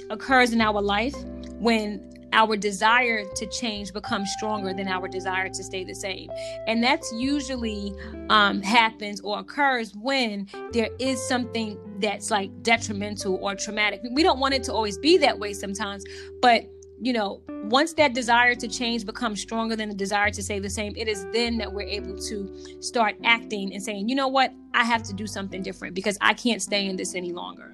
[0.09, 1.15] occurs in our life
[1.59, 6.29] when our desire to change becomes stronger than our desire to stay the same.
[6.67, 7.93] And that's usually
[8.29, 14.01] um, happens or occurs when there is something that's like detrimental or traumatic.
[14.11, 16.03] We don't want it to always be that way sometimes
[16.41, 16.65] but
[16.99, 20.69] you know once that desire to change becomes stronger than the desire to stay the
[20.69, 24.51] same it is then that we're able to start acting and saying you know what?
[24.73, 27.73] I have to do something different because i can't stay in this any longer.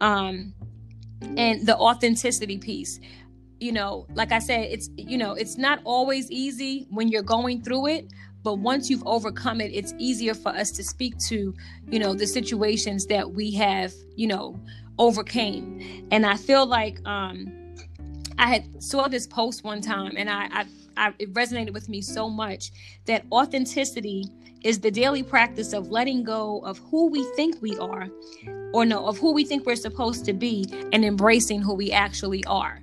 [0.00, 0.54] Um
[1.36, 3.00] and the authenticity piece.
[3.60, 7.62] You know like i said it's you know it's not always easy when you're going
[7.62, 11.54] through it but once you've overcome it it's easier for us to speak to
[11.88, 14.58] you know the situations that we have you know
[14.98, 16.06] overcame.
[16.10, 17.52] And i feel like um
[18.38, 22.00] i had saw this post one time and i i, I it resonated with me
[22.02, 22.72] so much
[23.06, 24.24] that authenticity
[24.62, 28.08] is the daily practice of letting go of who we think we are
[28.72, 32.44] or no of who we think we're supposed to be and embracing who we actually
[32.44, 32.82] are.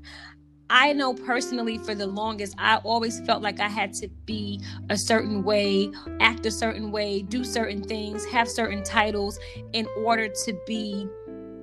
[0.72, 4.98] I know personally for the longest, I always felt like I had to be a
[4.98, 9.40] certain way, act a certain way, do certain things, have certain titles
[9.74, 11.08] in order to be,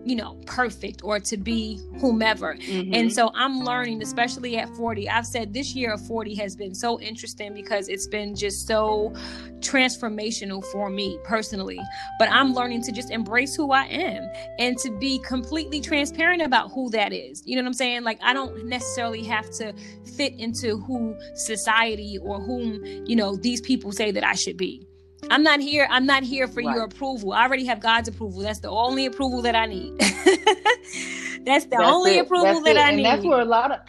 [0.07, 2.55] you know, perfect or to be whomever.
[2.55, 2.95] Mhm.
[2.95, 5.09] And so I'm learning, especially at 40.
[5.11, 9.13] I've said this year of 40 has been so interesting because it's been just so
[9.59, 11.81] transformational for me personally.
[12.21, 16.71] But I'm learning to just embrace who I am and to be completely transparent about
[16.71, 17.43] who that is.
[17.45, 18.05] You know what I'm saying?
[18.05, 19.75] Like, I don't necessarily have to
[20.15, 24.87] fit into who society or whom, you know, these people say that I should be.
[25.31, 25.87] I'm not here.
[25.91, 27.33] I'm not here for your approval.
[27.33, 28.41] I already have God's approval.
[28.43, 29.99] That's the only approval that I need.
[29.99, 32.23] that's the That's only it.
[32.23, 32.81] approval That's that it.
[32.81, 33.07] I and need.
[33.07, 33.81] that's where a lot of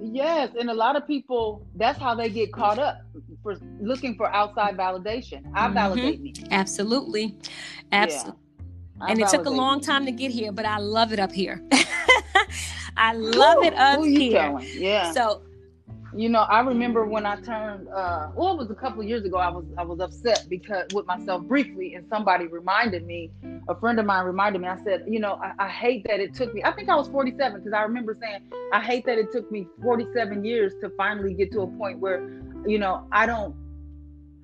[0.00, 2.98] yes, and a lot of people that's how they get caught up
[3.42, 5.42] for looking for outside validation.
[5.54, 5.74] I Mhm.
[5.74, 6.34] validate me.
[6.50, 7.36] Absolutely.
[7.92, 8.40] Absolutely.
[9.00, 9.84] I and it took a long me.
[9.84, 11.60] time to get here, but I love it up here.
[12.96, 14.32] I love it up here.
[14.40, 14.66] telling?
[14.74, 15.12] Yeah.
[15.12, 15.42] So
[16.14, 19.24] You know, I remember when I turned uh well it was a couple of years
[19.24, 23.30] ago I was I was upset because with myself briefly and somebody reminded me,
[23.68, 26.34] a friend of mine reminded me, I said, you know, I, I hate that it
[26.34, 28.40] took me I think I was 47 because I remember saying
[28.72, 32.20] I hate that it took me 47 years to finally get to a point where,
[32.66, 33.54] you know, I don't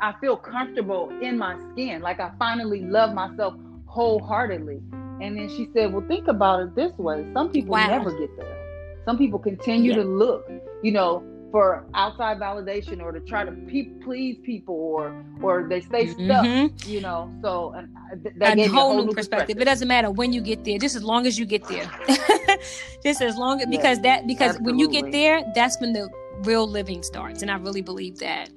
[0.01, 2.03] I feel comfortable in my skin.
[2.03, 3.55] Like I finally love myself
[3.87, 4.81] wholeheartedly.
[5.21, 7.27] And then she said, Well think about it this way.
[7.35, 7.89] Some people Wow.
[7.89, 8.57] never get there.
[9.05, 9.97] Some people continue Yeah.
[9.97, 10.49] to look,
[10.83, 15.81] you know, for outside validation or to try to pe- please people or or they
[15.81, 16.87] stay stuck, Mhm.
[16.87, 17.31] you know.
[17.43, 19.59] So and I- th- that a gave me whole, new perspective.
[19.59, 21.91] It doesn't matter when you get there, just as long as you get there.
[23.03, 26.09] just as long as because that because when you get there, that's when the
[26.45, 27.43] real living starts.
[27.43, 28.51] And I really believe that.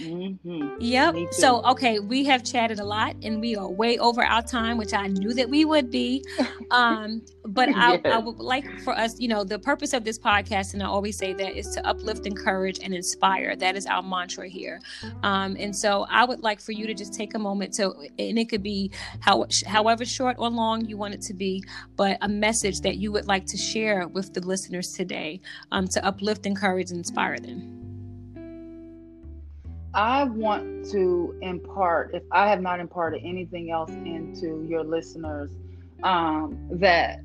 [0.00, 0.76] Mhm.
[0.80, 1.14] Yep.
[1.32, 4.92] So, okay, we have chatted a lot and we are way over our time, which
[4.92, 6.24] I knew that we would be.
[6.70, 10.74] Um, but I, I would like for us, you know, the purpose of this podcast,
[10.74, 13.54] and I always say that, is to uplift, encourage, and inspire.
[13.56, 14.80] That is our mantra here.
[15.22, 18.38] Um, and so I would like for you to just take a moment to, and
[18.38, 21.62] it could be how, however short or long you want it to be,
[21.96, 25.40] but a message that you would like to share with the listeners today
[25.72, 27.83] um, to uplift, encourage, and inspire them.
[29.94, 35.52] I want to impart, if I have not imparted anything else into your listeners,
[36.02, 37.20] um, that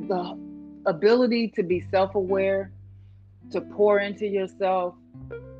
[0.00, 0.36] the
[0.86, 2.72] ability to be self aware,
[3.52, 4.96] to pour into yourself,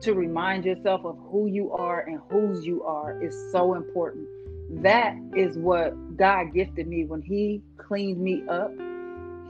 [0.00, 4.26] to remind yourself of who you are and whose you are is so important.
[4.82, 8.72] That is what God gifted me when He cleaned me up.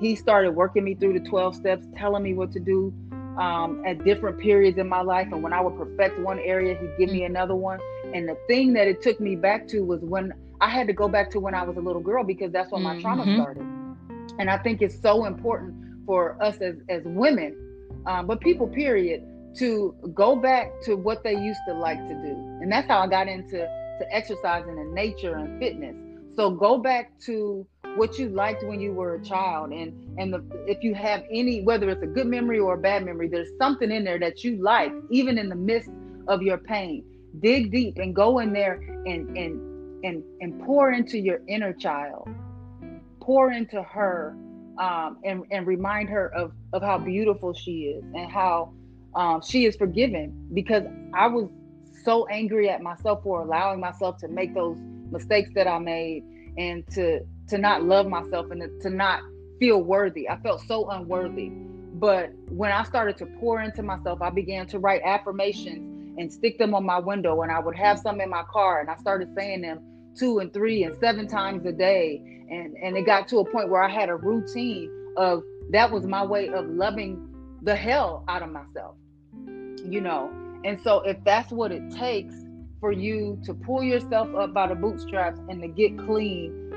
[0.00, 2.92] He started working me through the 12 steps, telling me what to do
[3.38, 5.28] um, at different periods in my life.
[5.32, 7.80] And when I would perfect one area, He'd give me another one.
[8.14, 11.08] And the thing that it took me back to was when I had to go
[11.08, 13.00] back to when I was a little girl because that's when my mm-hmm.
[13.00, 13.66] trauma started.
[14.38, 17.56] And I think it's so important for us as, as women,
[18.06, 19.24] um, but people, period,
[19.56, 22.32] to go back to what they used to like to do.
[22.60, 25.96] And that's how I got into to exercising and nature and fitness.
[26.34, 27.66] So go back to
[27.96, 29.72] what you liked when you were a child.
[29.72, 33.04] And and the, if you have any whether it's a good memory or a bad
[33.04, 35.90] memory there's something in there that you like even in the midst
[36.28, 37.04] of your pain.
[37.40, 38.74] Dig deep and go in there
[39.06, 42.28] and and and and pour into your inner child.
[43.20, 44.36] Pour into her
[44.78, 48.72] um, and and remind her of of how beautiful she is and how
[49.14, 50.48] um, she is forgiven.
[50.52, 51.48] Because I was
[52.04, 54.76] so angry at myself for allowing myself to make those
[55.10, 56.24] mistakes that I made
[56.58, 57.20] and to
[57.52, 59.20] to not love myself and to not
[59.60, 60.28] feel worthy.
[60.28, 61.50] I felt so unworthy.
[61.94, 66.58] But when I started to pour into myself, I began to write affirmations and stick
[66.58, 67.42] them on my window.
[67.42, 69.80] And I would have some in my car, and I started saying them
[70.18, 72.20] two and three and seven times a day.
[72.50, 76.06] And and it got to a point where I had a routine of that was
[76.06, 77.28] my way of loving
[77.62, 78.96] the hell out of myself
[79.88, 80.30] you know.
[80.64, 82.34] And so if that's what it takes
[82.80, 86.72] for you to pull yourself up by the bootstraps and to get clean,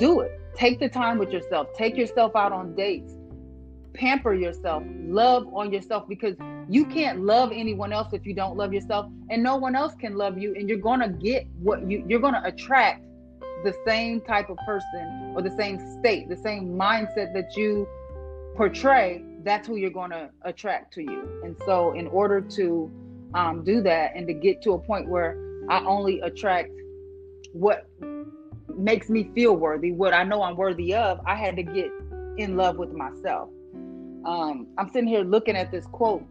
[0.00, 0.40] do it.
[0.56, 1.68] Take the time with yourself.
[1.74, 3.12] Take yourself out on dates.
[3.94, 4.82] Pamper yourself.
[5.06, 6.34] Love on yourself because
[6.68, 10.16] you can't love anyone else if you don't love yourself and no one else can
[10.16, 13.04] love you and you're to get what you you're to attract
[13.64, 17.86] the same type of person or the same state, the same mindset that you
[18.56, 21.40] portray that's who you're to attract to you.
[21.44, 22.90] And so, in order to
[23.34, 25.36] um, do that and to get to a point where
[25.68, 26.70] I only attract
[27.52, 27.88] what
[28.76, 31.90] makes me feel worthy, what I know I'm worthy of, I had to get
[32.36, 33.50] in love with myself.
[34.24, 36.24] Um, I'm sitting here looking at this quote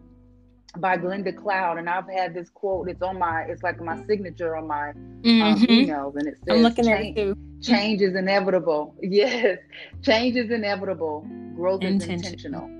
[0.78, 2.88] by Glenda Cloud, and I've had this quote.
[2.88, 5.42] It's on my, it's like my signature on my um, mm-hmm.
[5.42, 7.36] um, emails, and it says, "I'm looking at it too.
[7.62, 8.94] Change is inevitable.
[9.02, 9.58] Yes,
[10.02, 11.26] change is inevitable.
[11.56, 12.70] Growth is intentional.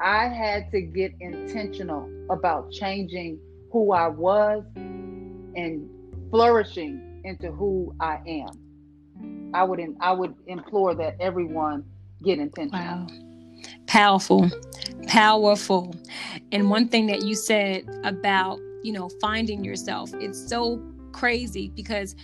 [0.00, 3.38] I had to get intentional about changing
[3.70, 5.88] who I was and
[6.30, 8.61] flourishing into who I am.
[9.54, 11.84] I would I would implore that everyone
[12.22, 12.80] get intentional.
[12.80, 13.06] Wow.
[13.86, 14.50] Powerful.
[15.06, 15.94] Powerful.
[16.50, 22.16] And one thing that you said about, you know, finding yourself, it's so crazy because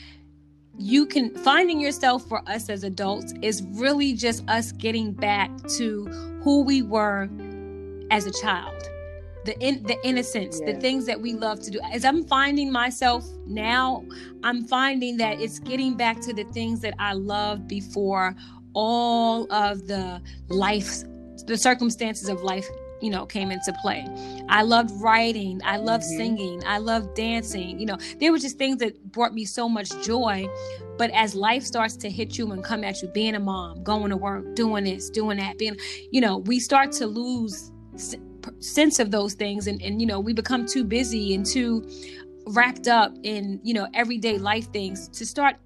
[0.79, 6.07] you can finding yourself for us as adults is really just us getting back to
[6.43, 7.29] who we were
[8.11, 8.89] as a child
[9.49, 11.81] the in, the innocence the things that we love to do.
[11.91, 14.05] As i'm finding myself now
[14.45, 18.35] i'm finding that it's getting back to the things that i loved before
[18.75, 21.03] all of the life
[21.47, 22.69] the circumstances of life
[23.01, 24.05] you know came into play.
[24.49, 25.61] I loved writing.
[25.65, 26.17] I loved mm-hmm.
[26.17, 26.63] singing.
[26.67, 27.79] I loved dancing.
[27.79, 30.49] You know there were just things that brought me so much joy.
[30.99, 34.11] But as life starts to hit you and come at you being a mom going
[34.11, 35.77] to work doing this doing that being
[36.11, 37.71] you know we start to lose
[38.61, 41.89] sense of those things and, and you know we become too busy and too
[42.49, 45.57] wrapped up in you know everyday life things to start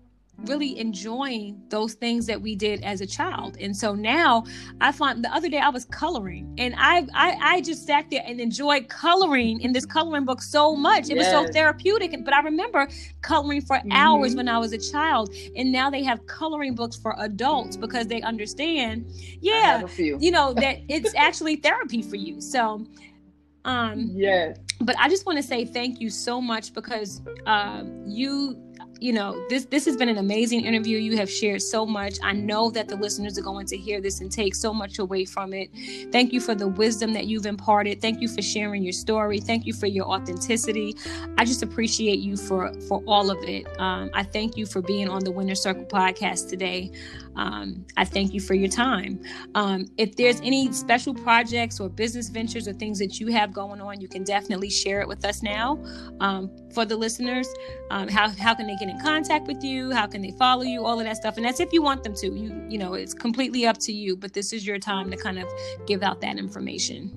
[0.44, 3.56] really enjoying those things that we did as a child.
[3.60, 4.44] And so now
[4.80, 8.22] I find the other day I was coloring and I I, I just sat there
[8.26, 11.10] and enjoyed coloring in this coloring book so much.
[11.10, 11.32] It yes.
[11.32, 12.12] was so therapeutic.
[12.24, 12.88] But I remember
[13.20, 13.92] coloring for mm-hmm.
[13.92, 15.34] hours when I was a child.
[15.56, 20.78] And now they have coloring books for adults because they understand, yeah, you know, that
[20.88, 22.40] it's actually therapy for you.
[22.40, 22.86] So
[23.64, 24.58] um yes.
[24.80, 28.71] But I just want to say thank you so much because um you
[29.02, 30.98] you know this this has been an amazing interview.
[30.98, 32.18] You have shared so much.
[32.22, 35.24] I know that the listeners are going to hear this and take so much away
[35.24, 35.70] from it.
[36.12, 38.00] Thank you for the wisdom that you've imparted.
[38.00, 39.40] Thank you for sharing your story.
[39.40, 40.96] Thank you for your authenticity.
[41.36, 43.66] I just appreciate you for for all of it.
[43.80, 46.92] Um, i thank you for being on the winner circle podcast today
[47.36, 49.22] um, I thank you for your time.
[49.54, 53.80] Um, if there's any special projects or business ventures or things that you have going
[53.80, 55.82] on, you can definitely share it with us now.
[56.20, 57.48] Um, for the listeners,
[57.90, 59.90] um, how how can they get in contact with you?
[59.90, 60.84] How can they follow you?
[60.84, 62.26] All of that stuff, and that's if you want them to.
[62.26, 64.16] You you know, it's completely up to you.
[64.16, 65.48] But this is your time to kind of
[65.86, 67.10] give out that information.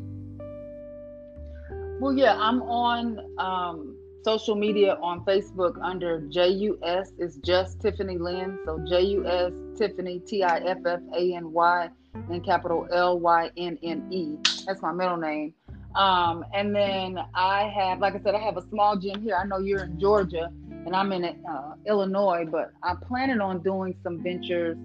[2.00, 3.95] Well, yeah, I'm on um,
[4.26, 8.58] social media on Facebook under JUS is just Tiffany Lynne.
[8.66, 11.90] So JUS Tiffany T I F F A N Y
[12.32, 14.36] and capital L Y N N E.
[14.66, 15.54] That's my middle name.
[15.94, 19.36] Um, and then I have, like I said, I have a small gym here.
[19.36, 23.96] I know you're in Georgia and I'm in uh, Illinois, but I'm planning on doing
[24.02, 24.76] some ventures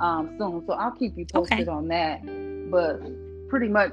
[0.00, 0.64] um, soon.
[0.66, 1.70] So I'll keep you posted okay.
[1.70, 2.22] on that.
[2.70, 3.02] But
[3.50, 3.92] pretty much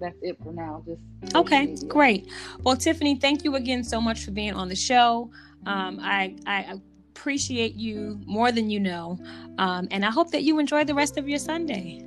[0.00, 0.82] that's it for now.
[0.86, 2.28] Just okay, great.
[2.62, 5.30] Well, Tiffany, thank you again so much for being on the show.
[5.66, 6.78] Um, I, I
[7.10, 9.18] appreciate you more than you know,
[9.58, 12.04] um, and I hope that you enjoy the rest of your Sunday.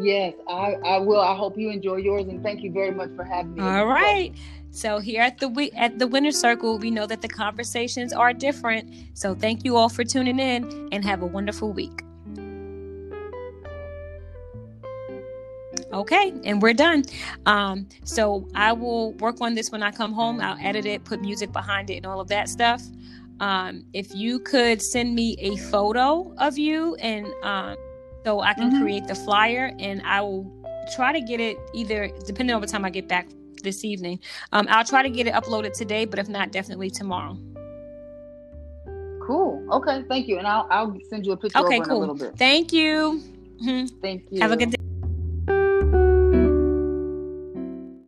[0.00, 1.20] yes, I, I will.
[1.20, 3.62] I hope you enjoy yours, and thank you very much for having me.
[3.62, 4.32] All right.
[4.70, 8.92] So here at the at the Winner Circle, we know that the conversations are different.
[9.14, 12.02] So thank you all for tuning in, and have a wonderful week.
[15.92, 17.04] Okay, and we're done.
[17.46, 20.40] Um, so I will work on this when I come home.
[20.40, 22.82] I'll edit it, put music behind it, and all of that stuff.
[23.38, 27.76] Um, if you could send me a photo of you, and um,
[28.24, 28.82] so I can mm-hmm.
[28.82, 30.50] create the flyer, and I will
[30.94, 33.28] try to get it either depending on the time I get back
[33.62, 34.18] this evening.
[34.52, 37.38] Um, I'll try to get it uploaded today, but if not, definitely tomorrow.
[39.22, 39.66] Cool.
[39.70, 40.04] Okay.
[40.08, 41.58] Thank you, and I'll I'll send you a picture.
[41.58, 42.28] In a little bit.
[42.28, 42.30] Okay.
[42.30, 42.36] cool.
[42.36, 43.22] Thank you.
[43.62, 44.00] Mm-hmm.
[44.00, 44.40] Thank you.
[44.40, 44.75] Have a good day.